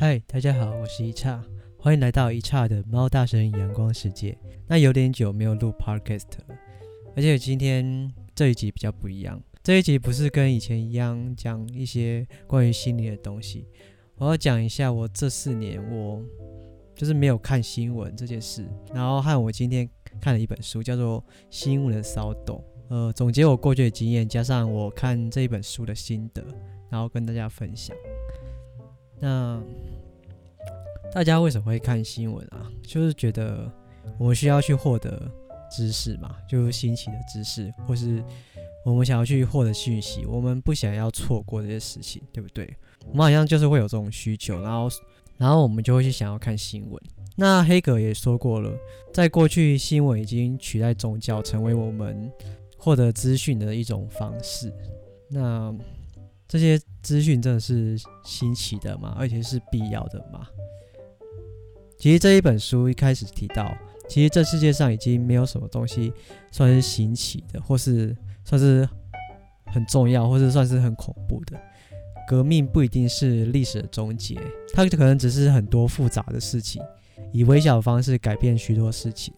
[0.00, 1.44] 嗨，大家好，我是一叉，
[1.76, 4.34] 欢迎来到一叉的猫大神阳光世界。
[4.66, 6.56] 那有点久没有录 podcast 了，
[7.14, 9.38] 而且今天这一集比较不一样。
[9.62, 13.68] 这一集不是跟以前一样讲一些关于心理的东西，
[14.16, 16.24] 我要讲一下我这四年我
[16.94, 19.86] 就是没有看新闻这件事，然后和我今天
[20.18, 22.56] 看了一本书，叫做《新闻的骚动》，
[22.88, 26.42] 呃，总结我过去的经验，加上我看这一本书的心得，
[26.88, 27.94] 然后跟大家分享。
[29.22, 29.62] 那
[31.12, 32.70] 大家为什么会看新闻啊？
[32.82, 33.70] 就是觉得
[34.18, 35.30] 我们需要去获得
[35.70, 38.22] 知识嘛，就是新奇的知识，或是
[38.84, 42.72] 我们想要去获得讯息，我们不想要错过这些事情，对不对？
[43.06, 44.88] 我们好像就是会有这种需求，然后，
[45.36, 47.02] 然后我们就会去想要看新闻。
[47.36, 48.70] 那黑格也说过了，
[49.12, 52.30] 在过去，新闻已经取代宗教，成为我们
[52.76, 54.72] 获得资讯的一种方式。
[55.28, 55.74] 那
[56.46, 59.16] 这些资讯真的是新奇的吗？
[59.18, 60.46] 而且是必要的吗？
[62.00, 63.76] 其实这一本书一开始提到，
[64.08, 66.10] 其实这世界上已经没有什么东西
[66.50, 68.88] 算是新奇的，或是算是
[69.66, 71.60] 很重要，或是算是很恐怖的。
[72.26, 74.40] 革命不一定是历史的终结，
[74.72, 76.80] 它可能只是很多复杂的事情，
[77.32, 79.34] 以微小的方式改变许多事情。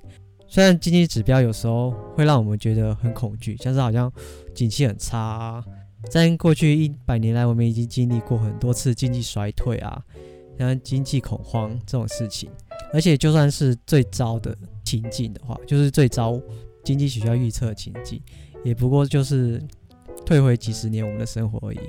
[0.47, 4.13] 虽然经济指标有时候会让我们觉得很恐惧，像是好像
[4.55, 5.65] 景气很差，
[6.09, 10.01] 在过去一百年来，我们已经经历过很多次经济衰退啊。
[10.59, 12.51] 像经济恐慌这种事情，
[12.93, 16.41] 而且就算是最糟的情境的话，就是最糟
[16.85, 18.21] 经济学校预测情境，
[18.65, 19.63] 也不过就是
[20.25, 21.81] 退回几十年我们的生活而已。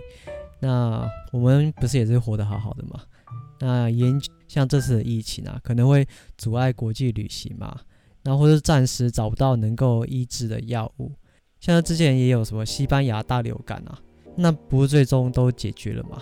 [0.59, 3.01] 那我们不是也是活得好好的吗？
[3.59, 7.81] 那严像这次的疫情啊，可能会阻碍国际旅行嘛，
[8.23, 11.11] 然后或者暂时找不到能够医治的药物，
[11.59, 13.99] 像之前也有什么西班牙大流感啊，
[14.37, 16.21] 那不是最终都解决了吗？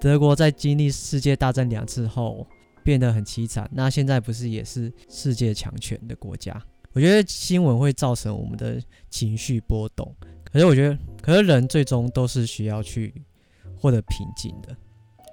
[0.00, 2.46] 德国在经历世界大战两次后
[2.82, 6.60] 变得很凄惨，那现在不是也是世界强权的国家？
[6.92, 10.12] 我觉得新闻会造成我们的情绪波动，
[10.42, 13.14] 可是我觉得，可是人最终都是需要去
[13.76, 14.74] 获得平静的。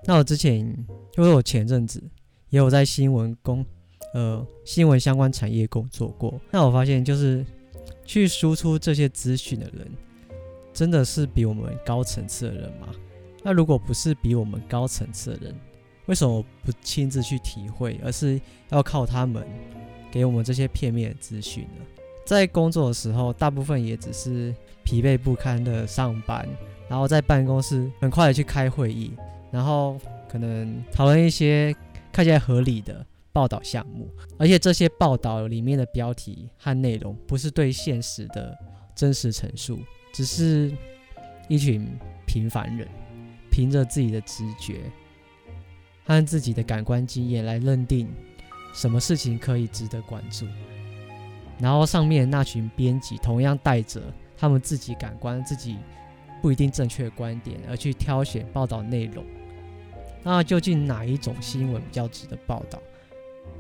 [0.05, 0.59] 那我之前，
[1.17, 2.03] 因为我前阵子
[2.49, 3.65] 也有在新闻工，
[4.13, 7.43] 呃，新闻相关产业工作过，那我发现就是
[8.05, 9.89] 去输出这些资讯的人，
[10.73, 12.89] 真的是比我们高层次的人吗？
[13.43, 15.55] 那如果不是比我们高层次的人，
[16.07, 18.39] 为什么不亲自去体会，而是
[18.69, 19.45] 要靠他们
[20.11, 21.85] 给我们这些片面的资讯呢？
[22.25, 24.53] 在工作的时候，大部分也只是
[24.83, 26.47] 疲惫不堪的上班，
[26.89, 29.13] 然后在办公室很快的去开会议，
[29.51, 29.97] 然后
[30.29, 31.73] 可能讨论一些
[32.11, 38.57] 看起来合理的报道项目，而且这些报道里面的标题和内容不是对现实的
[38.93, 39.79] 真实陈述，
[40.11, 40.71] 只是
[41.47, 41.87] 一群
[42.25, 42.87] 平凡人。
[43.57, 44.81] 凭着自己的直觉
[46.05, 48.07] 和自己的感官经验来认定
[48.71, 50.45] 什么事情可以值得关注，
[51.59, 55.75] 然后上面那群编辑同样带着他们自己感官、自己
[56.39, 59.25] 不一定正确的观点而去挑选报道内容。
[60.21, 62.79] 那究竟哪一种新闻比较值得报道？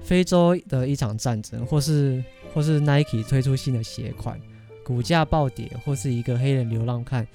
[0.03, 4.39] 非洲的一场战争，或是或是 Nike 推出新的鞋款，
[4.85, 7.27] 股价暴跌，或是一个黑人流浪汉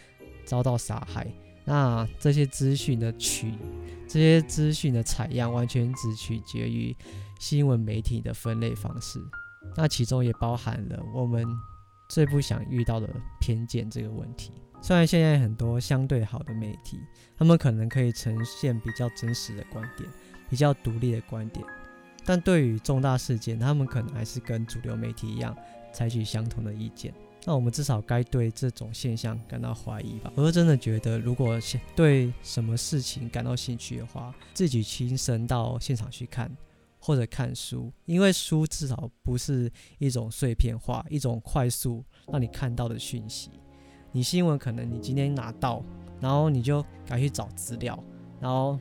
[0.45, 1.27] 遭到杀害？
[1.65, 3.55] 那这些资讯的取，
[4.09, 6.97] 这些资讯的采样，完全只取决于
[7.39, 9.21] 新闻媒体的分类方式。
[9.77, 11.47] 那其中也包含了我们
[12.09, 13.09] 最不想遇到的
[13.41, 14.53] 偏见这个问题。
[14.81, 16.99] 虽然现在很多相对好的媒体，
[17.39, 20.11] 他们可能可以呈现比较真实的观点，
[20.51, 21.65] 比较独立的观点，
[22.25, 25.57] 但对于重大事件，他们可能还是跟主流媒体一样，
[25.95, 27.15] 采取相同的意见。
[27.45, 30.33] 那我们至少该对这种现象感到怀疑吧。
[30.37, 31.59] 我是真的觉得，如果
[31.97, 36.51] 对什么事情感到兴趣的话，自己亲身到现场去看，
[36.99, 43.51] 或者看书，因为书至少不是一种碎片化、一种快速让你看到的讯息。
[44.13, 45.83] 你新闻可能你今天拿到，
[46.21, 47.99] 然后你就赶去找资料，
[48.41, 48.79] 然后。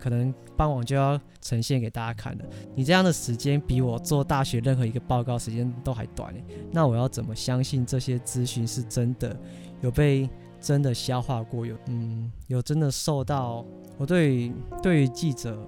[0.00, 2.44] 可能傍晚就要呈现给大家看了，
[2.74, 6.34] 你这样的时间比我做大学任何一个报告时间都还短
[6.72, 9.38] 那我要怎么相信这些资讯是真的，
[9.82, 10.28] 有被
[10.60, 13.64] 真的消化过，有嗯有真的受到
[13.98, 14.50] 我对
[14.82, 15.62] 对于记者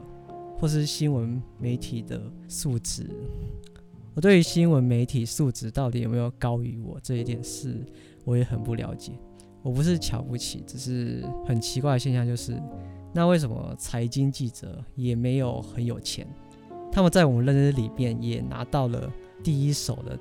[0.59, 3.09] 或是新闻媒体的素质，
[4.15, 7.85] 我对于新闻媒体素质到底有没有高于我这一点是，
[8.25, 9.13] 我也很不了解。
[9.63, 12.61] 我不是瞧不起，只是很奇怪的现象就是。
[13.13, 16.27] 那为什么财经记者也没有很有钱？
[16.91, 19.11] 他们在我们认知里边也拿到了
[19.43, 20.19] 第一手的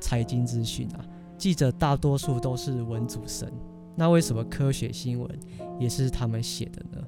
[0.00, 1.04] 财经资讯啊。
[1.38, 3.50] 记者大多数都是文组生，
[3.96, 5.40] 那为什么科学新闻
[5.78, 7.04] 也是他们写的呢？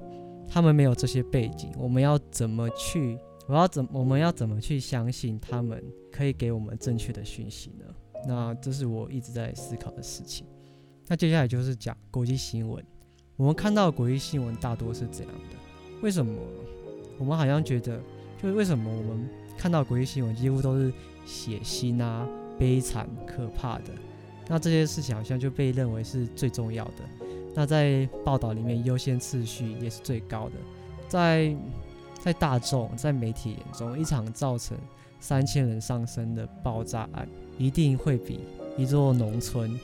[0.47, 3.17] 他们没有这些背景，我们要怎么去？
[3.47, 7.85] 我要怎我们要怎么去相信他们可以给我们正确的讯息呢？
[8.27, 10.45] 那这是我一直在思考的事情。
[11.07, 12.83] 那接下来就是讲国际新闻。
[13.37, 15.57] 我们看到国际新闻大多是怎样的？
[16.01, 16.33] 为什么
[17.17, 18.01] 我们好像觉得，
[18.41, 20.93] 就是为什么我们看到国际新闻几乎都是
[21.25, 22.25] 血腥啊、
[22.57, 23.91] 悲惨、可怕的？
[24.47, 27.03] 那这些事情好像就被认为是最重要的。
[27.53, 30.55] 那在报道里面优先次序也是最高的。
[31.09, 31.53] 在
[32.21, 34.77] 在大众在媒体眼中，一场造成
[35.19, 37.27] 三千人丧生的爆炸案，
[37.57, 38.39] 一定会比
[38.77, 39.77] 一座农村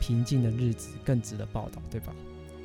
[0.00, 2.12] 平静的日子更值得报道，对吧？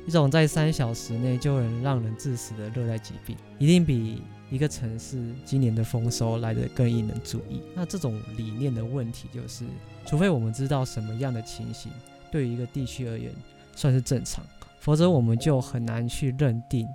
[0.06, 7.60] 一种在三小时内就能让人致死的热带疾病，一定比一个城市今年的丰收来得更引人注意。
[7.74, 9.64] 那这种理念的问题就是，
[10.06, 11.90] 除非我们知道什么样的情形
[12.30, 13.32] 对于一个地区而言
[13.74, 14.44] 算是正常，
[14.78, 16.86] 否则我们就很难去认定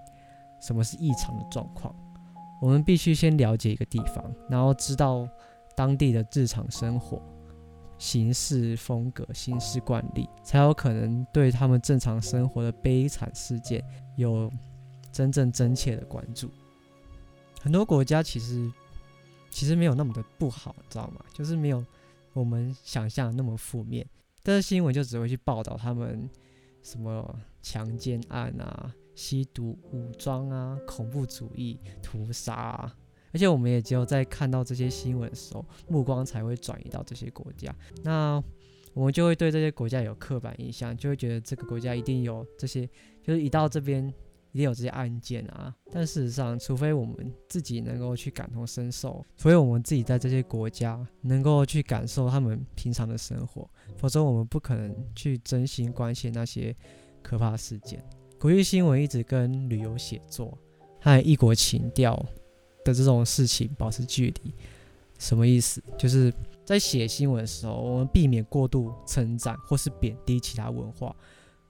[0.62, 1.94] 什么是异常的状况。
[2.62, 5.28] 我们必须先了解一个地方，然后知道
[5.76, 7.22] 当地的日常生活。
[8.02, 13.86] 行事风格、行事惯例，才有可能对他们正常生活的悲惨事件
[14.18, 14.52] 有
[15.12, 16.50] 真正真切的关注。
[17.62, 18.68] 很多国家其实
[19.52, 21.24] 其实没有那么的不好，知道吗？
[21.32, 21.86] 就是没有
[22.34, 24.04] 我们想象的那么负面。
[24.42, 26.28] 但是新闻就只会去报道他们
[26.82, 32.98] 什么强奸案啊、吸毒、武装啊、恐怖主义、屠杀啊。
[33.34, 37.74] 而且我们也只有在看到这些新闻的时候，目光才会转移到这些国家，
[38.04, 38.44] 那
[38.94, 42.86] 我们就会对这些国家有刻板印象，就会觉得这个国家一定有这些，
[43.24, 44.06] 就是一到这边
[44.52, 45.74] 一定有这些案件啊。
[45.90, 56.76] 但事实上，除非我们自己能够去感同身受，除非我们自己在这些国家能够去感受他们平常的生活，否则我们不可能去真心关心那些
[57.24, 58.04] 可怕事件。
[58.38, 60.58] 国际新闻一直跟旅游写作
[61.00, 62.22] 和异国情调。
[62.84, 64.54] 的这种事情保持距离，
[65.20, 65.82] 什么意思？
[65.98, 66.34] 就是
[66.66, 71.16] 在写新闻的时候，我们避免过度称赞或是贬低其他文化。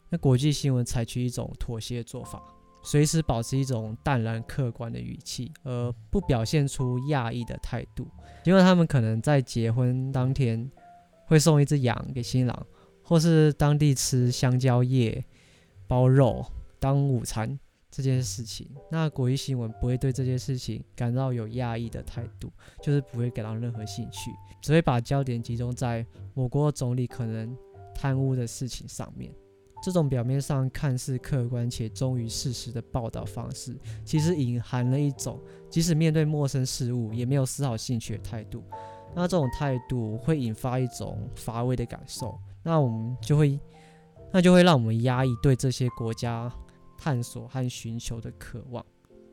[0.10, 2.42] 那国际新闻采取一种妥协做法，
[2.84, 8.08] 随时保持一种淡然客观的语气，而不表现出讶异的态度。
[8.44, 10.70] 因为他们可能在结婚当天
[11.26, 12.68] 会送一只羊给新郎，
[13.04, 15.24] 或是当地吃香蕉叶
[15.88, 16.46] 包肉
[16.80, 17.60] 当午餐。
[17.92, 22.50] 这件事情，那国际新闻不会对这件事情感到有压抑的态度，
[22.82, 27.54] 就是不会感到任何兴趣，只会把焦点集中在某国总理可能
[27.94, 29.30] 贪污的事情上面。
[29.84, 35.38] 这种表面上看似客观且忠于事实的报道方式，其实隐含了一种
[35.70, 38.64] 即使面对陌生事物也没有丝毫兴趣的态度。
[39.14, 43.60] 那这种态度会引发一种乏味的感受，那我们就会，
[44.32, 46.50] 那就会让我们压抑对这些国家。
[47.04, 48.86] 探索和寻求的渴望。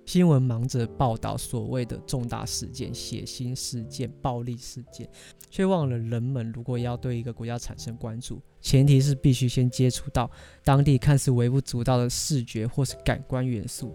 [0.06, 5.06] 新闻忙着报道所谓的重大事件、血腥事件、暴力事件，
[5.50, 10.30] 却忘了人们如果要对一个国家产生关注，前提是必须先接触到
[10.64, 13.94] 当地看似微不足道的视觉或是感官元素，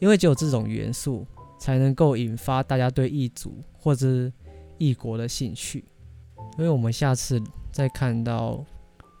[0.00, 1.26] 因为只有这种元素
[1.58, 4.30] 才能够引发大家对异族或者
[4.76, 5.82] 异国的兴趣。
[6.58, 7.42] 因为我们下次
[7.72, 8.62] 再看到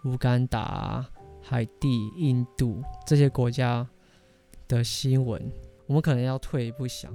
[0.04, 1.08] 乌干达、
[1.40, 3.88] 海地、印度这些国家。
[4.68, 5.50] 的新闻，
[5.86, 7.12] 我们可能要退一步想，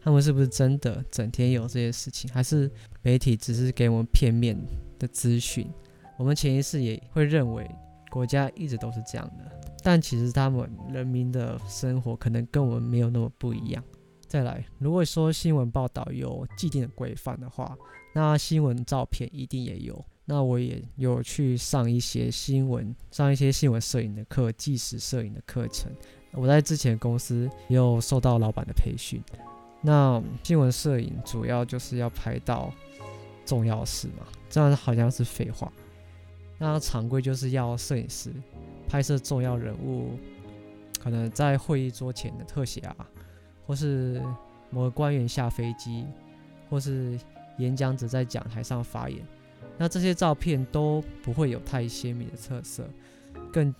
[0.00, 2.70] 他们是不是真的整天有这些事情，还是
[3.02, 4.56] 媒体只是给我们片面
[4.98, 5.70] 的资讯？
[6.18, 7.68] 我们潜意识也会认为
[8.10, 9.50] 国家一直都是这样的，
[9.82, 13.82] 但其实他们人民的生活可能跟我们没有那么不一样。
[14.26, 17.76] 再来，如果说新闻报道有既定的规范的话，
[18.14, 20.04] 那新闻照片一定也有。
[20.24, 25.92] 那我也有去上一些新闻，上一些新闻摄影的课，纪实摄影的课程。
[26.36, 29.22] 我在之前公司也有受到老板的培训。
[29.80, 32.72] 那新闻摄影主要就是要拍到
[33.44, 35.70] 重要事嘛，这样好像是废话。
[36.58, 38.32] 那常规就是要摄影师
[38.88, 40.18] 拍摄重要人物，
[40.98, 42.96] 可能在会议桌前的特写啊，
[43.66, 44.22] 或是
[44.70, 46.06] 某个官员下飞机，
[46.70, 47.18] 或是
[47.58, 49.18] 演讲者在讲台上发言。
[49.76, 52.88] 那这些照片都不会有太鲜明的特色，
[53.52, 53.74] 更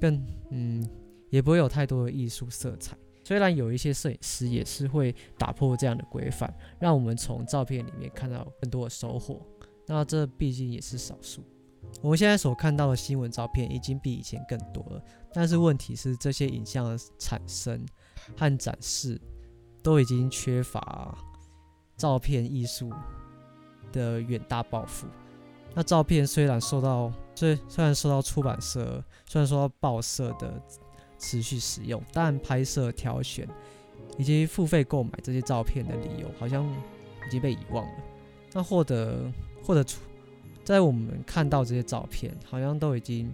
[0.00, 0.20] 更
[0.50, 0.88] 嗯。
[1.30, 2.96] 也不会有太多的艺术色彩。
[3.22, 9.40] 虽然有一些摄影师也是会打破这样的规范，让我们从照片里面看到更多的收获。
[9.86, 11.42] 那这毕竟也是少数。
[12.02, 15.02] 我们现在所看到的新闻照片已经比以前更多了，
[15.32, 17.84] 但是问题是这些影像的产生
[18.36, 19.20] 和展示
[19.82, 21.16] 都已经缺乏
[21.96, 22.90] 照片艺术
[23.92, 25.06] 的远大抱负。
[25.74, 30.60] 那照片虽然受到虽虽然受到出版社虽然说报社的
[31.24, 33.48] 持续使用，但拍摄、挑选
[34.18, 36.62] 以及付费购买这些照片的理由好像
[37.26, 37.94] 已经被遗忘了。
[38.52, 39.82] 那获得或者
[40.62, 43.32] 在我们看到这些照片，好像都已经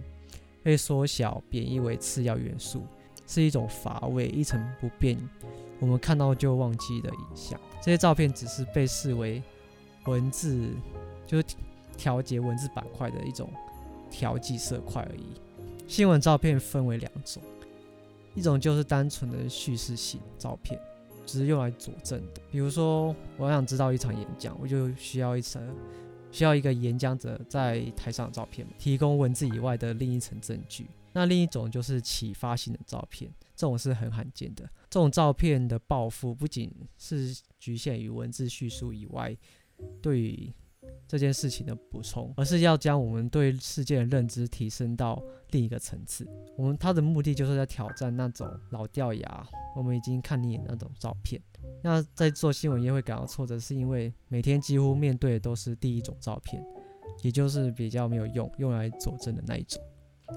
[0.63, 2.83] 被缩小、贬义为次要元素，
[3.27, 5.17] 是一种乏味、一成不变，
[5.79, 7.59] 我们看到就忘记的影像。
[7.81, 9.43] 这些照片只是被视为
[10.05, 10.69] 文字，
[11.27, 11.45] 就是
[11.97, 13.49] 调节文字板块的一种
[14.09, 15.25] 调剂色块而已。
[15.87, 17.43] 新闻照片分为两种，
[18.33, 20.79] 一种就是单纯的叙事性照片，
[21.25, 22.41] 只是用来佐证的。
[22.51, 25.61] 比如说，我想知道一场演讲，我就需要一层。
[26.33, 30.89] 需要一个演讲者在台上的照片，提供文字以外的另一层证据。
[31.11, 34.63] 那另一种就是启发性的照片，这种是很罕见的。
[34.89, 39.35] 这种照片的报复不仅是局限于文字叙述以外，
[40.01, 40.53] 对于
[41.07, 45.21] 这件事情的补充，而是要将我们对世界的认知提升到
[45.51, 46.27] 另一个层次。
[46.57, 51.41] 我们它的目的就是在挑战那种老掉牙，我们已经看腻那种照片。
[51.83, 56.63] 那在做新闻业会感到挫折，是因为每天几乎面对的都是第一种照片，
[57.21, 59.81] 也就是比较没有用、用来佐证的那一种。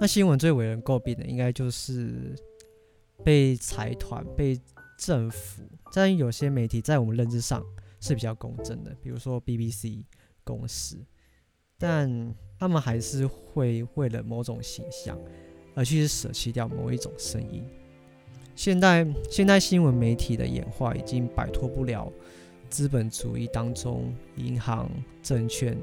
[0.00, 2.34] 那新闻最为人诟病的，应该就是
[3.22, 4.60] 被财团、被
[4.98, 7.64] 政府，但有些媒体在我们认知上
[8.00, 10.02] 是比较公正的，比如说 BBC
[10.44, 10.96] 公司，
[11.78, 15.18] 但他们还是会为了某种形象
[15.74, 17.64] 而去舍弃掉某一种声音。
[18.54, 22.12] 现代现代新闻媒体的演化已经摆脱不了
[22.70, 24.88] 资本主义当中银行、
[25.22, 25.76] 证券、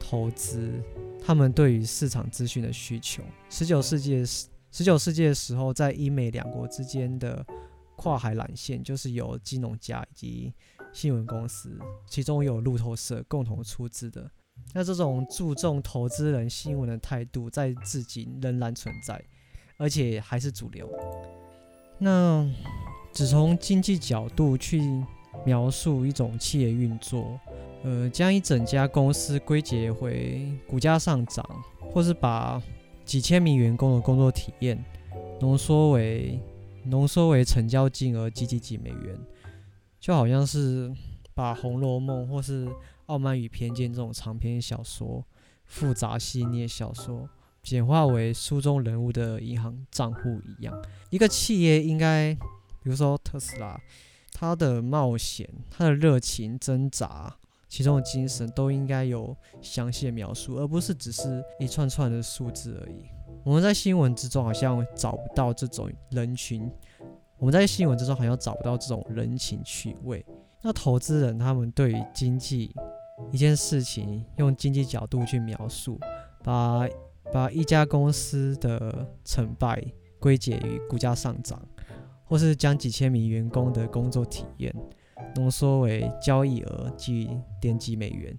[0.00, 0.72] 投资
[1.22, 3.22] 他们对于市场资讯的需求。
[3.50, 7.44] 十九世纪十九世纪的时候，在英美两国之间的
[7.96, 10.54] 跨海缆线，就是由金融家以及
[10.98, 11.78] 新闻公司，
[12.08, 14.28] 其中有路透社共同出资的。
[14.74, 19.24] 那这种注重投资人新闻的态度，在至今仍然存在，
[19.76, 20.90] 而且还是主流。
[21.98, 22.44] 那
[23.12, 24.82] 只从经济角度去
[25.46, 27.38] 描述一种企业运作，
[27.84, 31.48] 呃，将一整家公司归结为股价上涨，
[31.92, 32.60] 或是把
[33.04, 34.84] 几千名员工的工作体验
[35.38, 36.40] 浓缩为
[36.82, 39.16] 浓缩为成交金额几几几美元，
[40.00, 40.92] 就好像是
[41.34, 42.66] 把《红楼梦》或是
[43.06, 45.24] 《傲慢与偏见》这种长篇小说、
[45.64, 47.28] 复杂细腻小说。
[47.60, 50.74] 简化为书中人物的银行账户一样，
[51.10, 53.78] 一个企业应该，比如说特斯拉，
[54.32, 57.36] 它的冒险、它的热情、挣扎，
[57.68, 63.04] 其中的精神都应该有详细的描述，而不是只是一串串的数字而已。
[63.44, 66.70] 我们在新闻之中好像找不到这种人群，
[67.38, 70.24] 我们在新闻之中好像找不到这种人情趣味。
[70.62, 72.74] 那投资人他们对于经济
[73.32, 75.98] 一件事情，用经济角度去描述，
[76.44, 76.88] 把。
[77.30, 79.84] 把一家公司的成败
[80.18, 81.60] 归结于股价上涨，
[82.24, 84.74] 或是将几千名员工的工作体验
[85.36, 87.28] 浓缩为交易额及
[87.60, 88.34] 点几美元，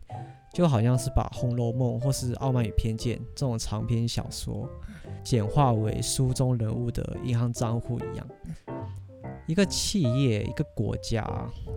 [0.55, 4.67] 就好像是把《红楼梦》或是《傲慢与偏见》这种长篇小说
[5.23, 8.27] 简化为书中人物的银行账户一样。
[9.49, 11.27] 一个企业、一个国家，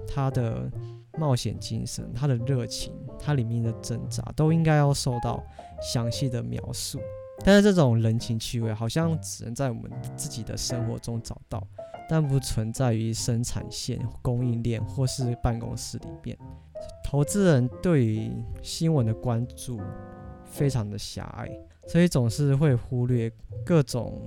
[0.07, 0.71] 它的
[1.19, 5.43] 冒险精神、它的热情、它里面的挣扎，都应该要受到。
[5.85, 7.01] 详细的描述，
[7.45, 11.61] 但是这种人情趣味好像只能在我们自己的生活中找到，
[12.09, 16.39] 但不存在于生产线、供应链或是办公室里面。
[17.05, 18.31] 投资人对于
[18.63, 19.81] 新闻的关注
[20.45, 21.51] 非常的狭隘，
[21.89, 23.29] 所以总是会忽略
[23.67, 24.23] 各种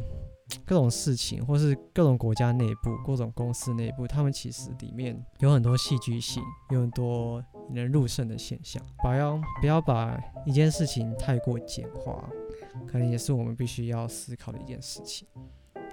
[0.65, 7.43] 各种事情，或是各种国家内部、各种公司内部，他们其实里面有很多戏剧性，有很多。
[7.71, 12.29] 能入胜的现象，不要不要把一件事情太过简化，
[12.87, 15.27] 可能也是我们必须要思考的一件事情。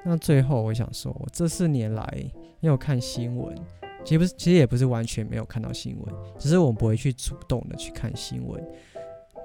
[0.04, 2.30] 那最后我想说，这四年来
[2.60, 3.56] 没有看新闻，
[4.04, 8.62] 其实不是，其实也不是完全没有看到新闻，只是我不会去主动的去看新闻，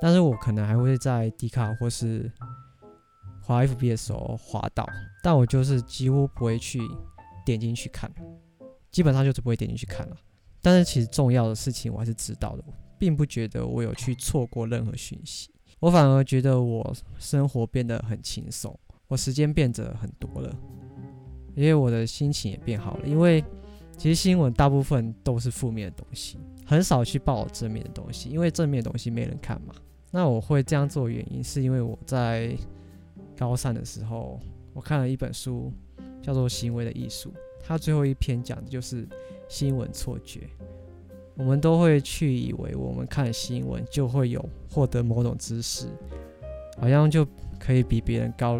[0.01, 2.29] 但是我可能还会在迪卡或是
[3.47, 4.85] 滑 FB 的时候滑到，
[5.23, 6.81] 但我就是几乎不会去
[7.45, 8.11] 点进去看，
[8.91, 10.17] 基本上就是不会点进去看了。
[10.61, 12.63] 但是其实重要的事情我还是知道的，
[12.99, 15.49] 并不觉得我有去错过任何讯息，
[15.79, 18.77] 我反而觉得我生活变得很轻松，
[19.07, 20.53] 我时间变得很多了，
[21.55, 23.07] 因为我的心情也变好了。
[23.07, 23.41] 因为
[23.97, 29.73] 其实新闻大部分都是负面的东西，很少去报正面的东西，因为正面的东西没人看嘛。
[30.11, 32.57] 那我会这样做原因是因为我在
[33.37, 34.39] 高三的时候，
[34.73, 35.71] 我看了一本书，
[36.21, 37.29] 叫做《行为的艺术》，
[37.63, 39.07] 它最后一篇讲的就是。
[39.49, 40.41] 新闻错觉，
[41.35, 45.87] 我们都会去以为我们看新闻就会有获得某种知识，
[46.77, 47.25] 好像就
[47.57, 48.59] 可以比别人高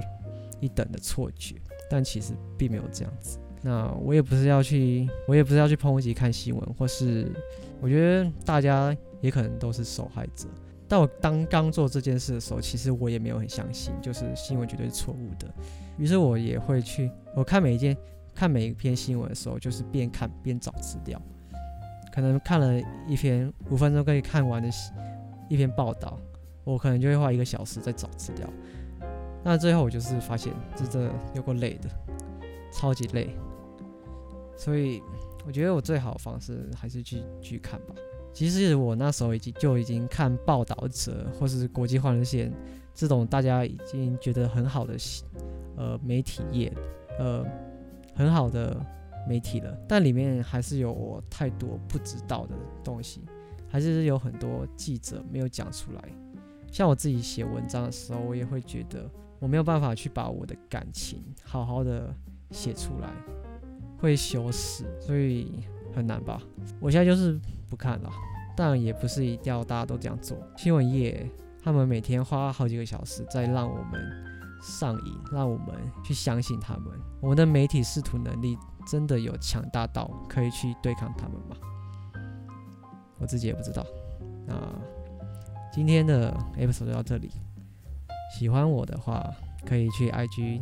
[0.61, 1.55] 一等的错觉。
[1.89, 3.37] 但其实并没有这样子。
[3.61, 7.29] 那我也不是要去，我也不是要去抨击看新闻，或是
[7.81, 10.47] 我觉得大家也可能都是受害者。
[10.87, 15.47] 但我当刚做这件事的时候，其实我也没有很相信，就是新闻绝对是错误的。
[15.97, 17.95] 于是我也会去，我看每一件、
[18.33, 21.21] 看每一篇新闻的时候，就是边看边找资料。
[22.13, 24.69] 可能看了一篇五分钟可以看完的
[25.49, 26.17] 一篇报道，
[26.63, 28.49] 我可能就会花一个小时在找资料。
[29.43, 31.89] 那最后我就是发现，这真的有够累的，
[32.71, 33.29] 超级累。
[34.57, 35.01] 所以
[35.45, 37.93] 我觉得我最好的方式还是去去看吧。
[38.37, 42.53] 其实我那时候已经就已经看报道者或是国际换人线
[42.93, 44.95] 这种大家已经觉得很好的
[45.75, 46.71] 呃媒体业，
[47.17, 47.43] 呃
[48.13, 48.79] 很好的
[49.27, 52.53] 媒体了，但里面还是有我太多不知道的
[52.83, 53.21] 东西，
[53.67, 56.03] 还是有很多记者没有讲出来。
[56.71, 62.13] 像我自己写文章的时候，我也会觉得我没有办法去把我的感情好好的
[62.51, 63.11] 写出来，
[63.97, 66.39] 会羞耻，所以很难吧。
[66.79, 67.39] 我现在就是
[67.69, 68.11] 不看了。
[68.55, 70.37] 当然也不是一定要大家都这样做。
[70.57, 71.29] 新闻业
[71.63, 74.01] 他们每天花好几个小时在让我们
[74.61, 75.67] 上瘾，让我们
[76.03, 76.85] 去相信他们。
[77.21, 78.57] 我们的媒体视图能力
[78.87, 81.55] 真的有强大到可以去对抗他们吗？
[83.19, 83.85] 我自己也不知道。
[84.45, 84.55] 那
[85.71, 87.29] 今天的 episode 就到这里。
[88.37, 89.23] 喜欢我的话，
[89.65, 90.61] 可以去 IG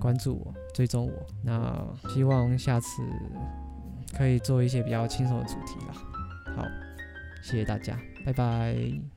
[0.00, 1.26] 关注我，追踪我。
[1.42, 3.02] 那希望下次
[4.16, 5.94] 可以做一些比较轻松的主题了。
[6.56, 6.66] 好。
[7.42, 9.15] 谢谢大家，拜拜。